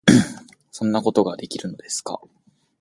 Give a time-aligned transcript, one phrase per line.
[0.71, 2.19] 「そんなことができるのですか？」